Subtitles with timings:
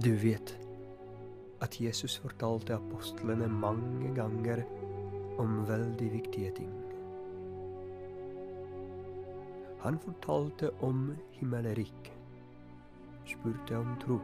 [0.00, 0.58] Du vet
[1.60, 4.62] at Jesus fortalte apostlene mange ganger
[5.38, 6.70] om veldig viktige ting.
[9.82, 12.08] Han fortalte om himmelriket,
[13.28, 14.16] spurte om tro,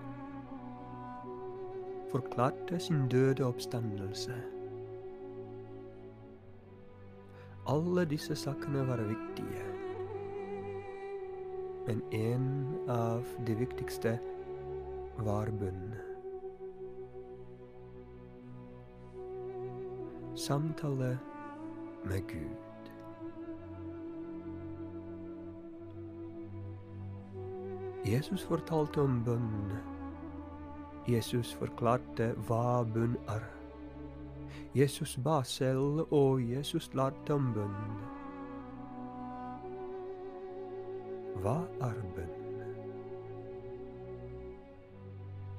[2.14, 4.38] forklarte sin døde oppstandelse.
[7.68, 9.68] Alle disse sakene var viktige,
[11.90, 12.50] men en
[12.88, 14.16] av de viktigste
[15.18, 16.04] var bundet.
[20.34, 21.18] Samtale
[22.04, 22.68] med Gud.
[28.06, 29.72] Jesus fortalte om bønn.
[31.08, 33.44] Jesus forklarte hva bønn er.
[34.74, 37.78] Jesus ba selv, og Jesus lærte om bønn.
[41.42, 42.37] Hva er bønn?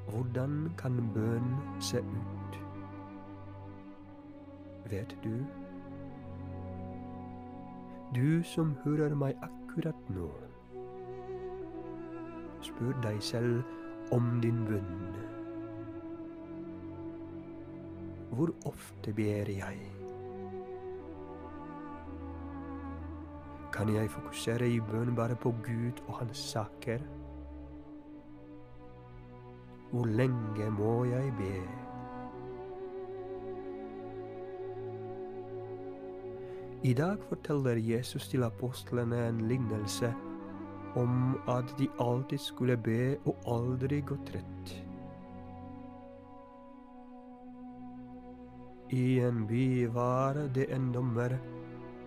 [0.09, 2.59] Hvordan kan bønn se ut?
[4.89, 5.35] Vet du?
[8.15, 10.31] Du som hører meg akkurat nå.
[12.65, 13.61] Spør deg selv
[14.11, 15.13] om din bønn.
[18.33, 19.77] Hvor ofte ber jeg?
[23.73, 27.05] Kan jeg fokusere i bønn bare på Gud og hans saker?
[29.91, 31.53] Hvor lenge må jeg be?
[36.83, 40.13] I dag forteller Jesus til apostlene en lignelse
[40.95, 44.75] om at de alltid skulle be og aldri gå trett.
[48.89, 51.35] I en by var det en dommer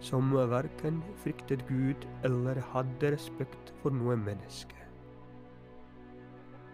[0.02, 4.81] som verken fryktet Gud eller hadde respekt for noe menneske.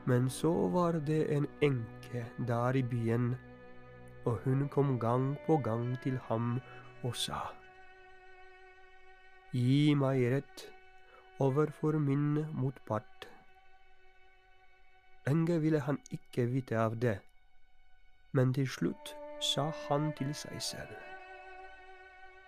[0.08, 3.34] Men så var det en enke der i byen,
[4.24, 6.60] og hun kom gang på gang til ham
[7.02, 7.40] og sa,
[9.52, 10.64] Gi meg rett
[11.40, 13.28] overfor min motpart.
[15.26, 17.18] Lenge ville han ikke vite av det,
[18.32, 19.12] men til slutt
[19.44, 20.96] sa han til seg selv.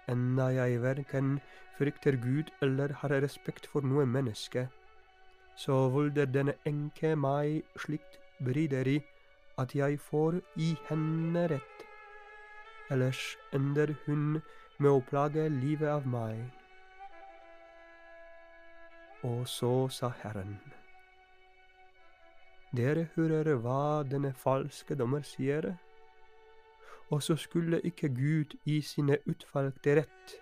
[0.09, 1.39] Enda jeg verken
[1.79, 4.69] frykter Gud eller har respekt for noe menneske,
[5.61, 8.97] så volder denne enke meg slikt bryderi
[9.61, 11.83] at jeg får i henne rett.
[12.91, 13.21] Ellers
[13.53, 14.41] ender hun
[14.79, 16.41] med å plage livet av meg.
[19.29, 20.57] Og så sa Herren.
[22.73, 25.75] Dere hører hva denne falske dommer sier,
[27.11, 30.37] og så skulle ikke Gud i sine utvalgte rett,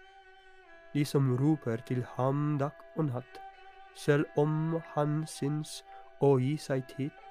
[0.94, 3.47] de som roper til ham dag og natt,
[3.98, 5.80] selv om han syns
[6.22, 7.24] å gi seg tid.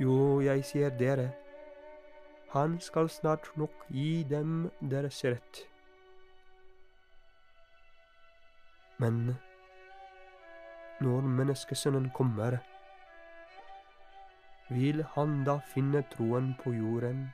[0.00, 1.30] Jo, jeg sier dere,
[2.52, 5.64] han skal snart nok gi dem deres rett.
[9.00, 9.36] Men
[11.00, 12.58] når menneskesønnen kommer,
[14.68, 17.28] vil han da finne troen på jorden?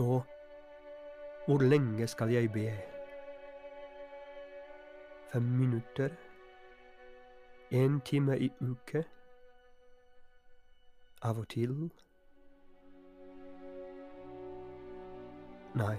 [0.00, 0.20] Så
[1.46, 2.72] hvor lenge skal jeg be?
[5.32, 6.08] Fem minutter?
[7.70, 9.04] En time i uke?
[11.22, 11.90] Av og til?
[15.74, 15.98] Nei,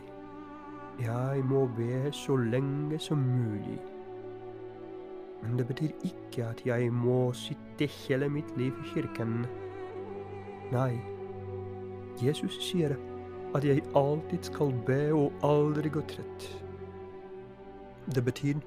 [1.00, 3.78] jeg må be så lenge som mulig.
[5.44, 9.45] Men det betyr ikke at jeg må sitte hele mitt liv i kirken.
[10.73, 10.97] Nei,
[12.25, 12.97] Jesus sier
[13.56, 16.47] at jeg alltid skal be og aldri gå trett.
[18.16, 18.59] Det betyr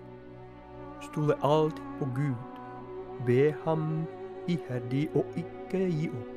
[1.09, 2.61] stole alltid på Gud,
[3.27, 4.07] be ham
[4.49, 6.35] iherdig og ikke gi opp.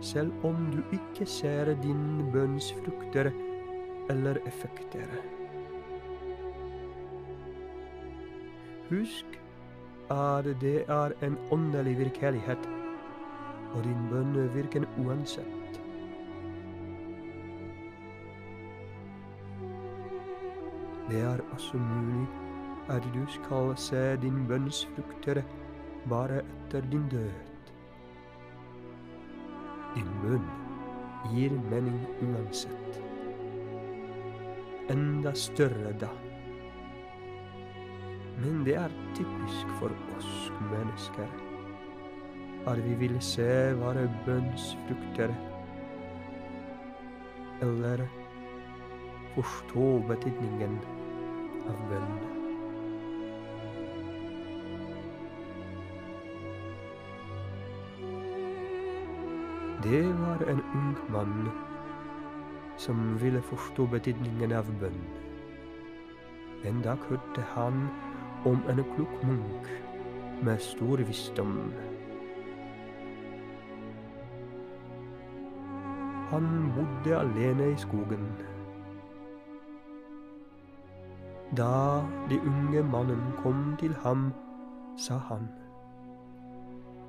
[0.00, 3.30] selv om du ikke ser din bønns frukter
[4.10, 5.06] eller effekter.
[8.90, 9.36] Husk
[10.10, 12.68] at det er en åndelig virkelighet,
[13.74, 15.80] og din bønn virker uansett.
[21.10, 22.28] Det er også mulig
[22.90, 25.42] at du skal se din bønns frukter
[26.08, 27.30] bare etter din død.
[29.94, 30.46] Din munn
[31.34, 33.02] gir mening uansett.
[34.90, 36.10] Enda større da.
[38.40, 41.49] Men det er typisk for oss mennesker
[42.66, 45.32] at vi vil se våre bønnsfrukter.
[47.60, 48.06] eller
[49.34, 50.78] forstå betydningen
[51.68, 52.14] av bønn.
[59.84, 61.50] Det var en ung mann
[62.80, 65.04] som ville forstå betydningen av bønn.
[66.68, 67.86] En dag hørte han
[68.48, 69.70] om en klok munk
[70.44, 71.56] med stor visdom.
[76.30, 78.26] Han bodde alene i skogen.
[81.56, 84.28] Da de unge mannen kom til ham,
[84.96, 85.48] sa han,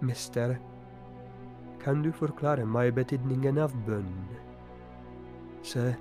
[0.02, 0.56] Mester,
[1.84, 4.10] kan du forklare meg betydningen av bønn?
[5.62, 5.92] Se,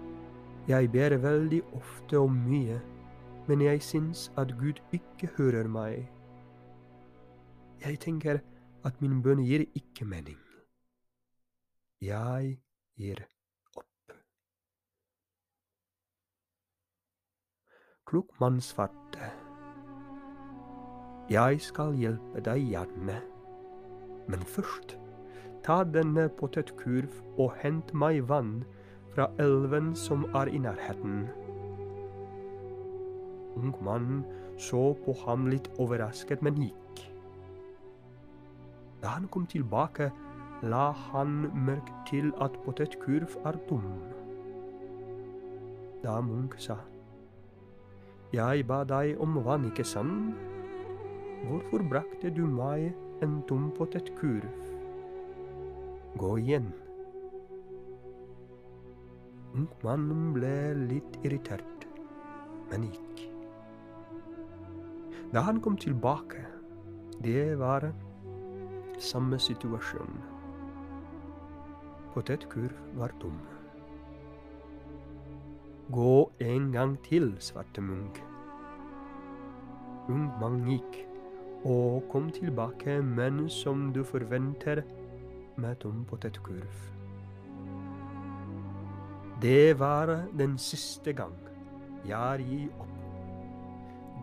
[0.69, 2.79] jeg ber veldig ofte om mye,
[3.49, 6.09] men jeg syns at Gud ikke hører meg.
[7.85, 8.41] Jeg tenker
[8.85, 10.41] at min bønn gir ikke mening.
[12.01, 12.57] Jeg
[13.01, 13.23] gir
[13.77, 14.15] opp.
[18.05, 19.31] Klok mann svarte.
[21.31, 23.21] Jeg skal hjelpe deg gjerne,
[24.29, 24.97] men først
[25.65, 28.65] ta denne potetkurv og hent meg vann
[29.15, 31.29] fra elven som er i nærheten.
[33.61, 34.25] Ungmannen
[34.61, 37.05] så på ham litt overrasket, men gikk.
[39.01, 40.11] Da han kom tilbake,
[40.63, 43.85] la han merke til at potetkurv er tom.
[46.03, 46.77] Da Munch sa,
[48.33, 50.37] Jeg ba deg om vann, ikke sant?
[51.49, 52.93] Hvorfor brakte du meg
[53.25, 54.47] en tom potetkurv?
[56.21, 56.69] Gå igjen.
[59.57, 61.87] Ungmannen ble litt irritert,
[62.71, 63.25] men gikk.
[65.33, 66.45] Da han kom tilbake,
[67.25, 67.89] det var
[68.99, 70.40] samme situasjon.
[72.15, 73.37] Potetkurv var tom.
[75.93, 78.19] Gå en gang til, svarte Munch.
[80.11, 80.97] Ungmann gikk
[81.65, 84.83] og kom tilbake, men som du forventer,
[85.57, 86.79] med tom potetkurv.
[89.43, 91.37] Det var den siste gang.
[92.09, 92.97] Jeg gir opp.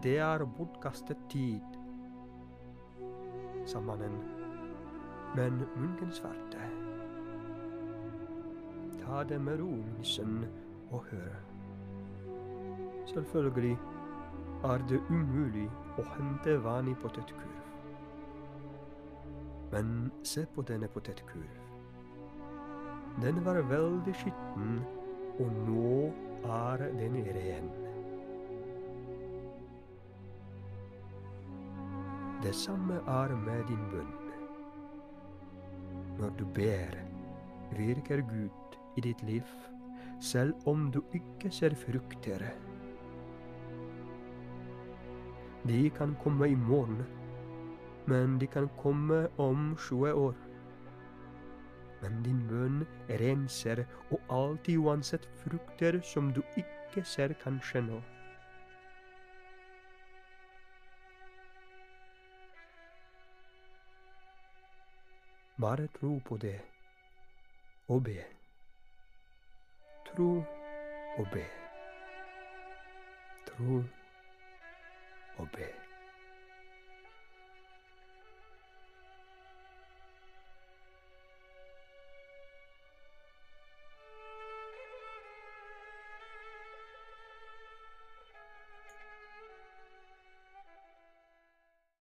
[0.04, 1.78] Det er bortkastet tid,
[3.66, 4.19] sa mannen.
[5.36, 6.87] Men munken svarte.
[9.07, 10.42] Ta det med ro, min sønn,
[10.92, 11.36] og hør.
[13.07, 13.77] Selvfølgelig
[14.68, 17.54] er det umulig å hente vann i potetkurv.
[19.71, 21.56] Men se på denne potetkurv.
[23.24, 24.77] Den var veldig skitten
[25.39, 25.95] og nå
[26.59, 27.71] er den ren.
[32.44, 34.15] Det samme er med din bønn.
[36.19, 37.04] Når du ber,
[37.77, 38.67] virker Gud
[38.97, 39.45] i ditt liv,
[40.19, 42.44] selv om du ikke ser frukter.
[45.67, 47.05] De kan komme i morgen,
[48.07, 50.35] men de kan komme om 20 år
[52.01, 52.83] men din bønn
[53.21, 58.01] renser og alltid uansett frukter som du ikke ser kanskje nå.
[65.57, 66.59] Bare tro på det
[67.89, 68.36] og be.
[70.07, 70.44] Tro
[71.18, 71.45] og be.
[73.47, 73.83] Tro
[75.37, 75.86] og be.